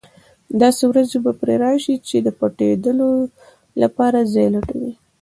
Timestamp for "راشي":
1.63-1.95